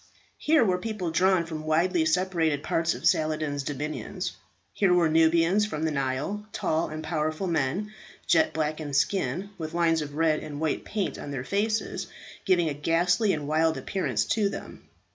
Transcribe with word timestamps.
Here 0.39 0.65
were 0.65 0.79
people 0.79 1.11
drawn 1.11 1.45
from 1.45 1.63
widely 1.63 2.05
separated 2.05 2.63
parts 2.63 2.95
of 2.95 3.05
Saladin's 3.07 3.61
dominions. 3.61 4.31
Here 4.73 4.91
were 4.91 5.07
Nubians 5.09 5.67
from 5.67 5.83
the 5.83 5.91
Nile, 5.91 6.43
tall 6.51 6.89
and 6.89 7.03
powerful 7.03 7.45
men, 7.45 7.93
jet 8.25 8.51
black 8.51 8.79
in 8.81 8.95
skin, 8.95 9.51
with 9.59 9.75
lines 9.75 10.01
of 10.01 10.15
red 10.15 10.39
and 10.39 10.59
white 10.59 10.85
paint 10.85 11.19
on 11.19 11.29
their 11.29 11.43
faces, 11.43 12.07
giving 12.45 12.67
a 12.67 12.73
ghastly 12.73 13.31
and 13.31 13.47
wild 13.47 13.77
appearance 13.77 14.25
to 14.25 14.49
them. 14.49 14.89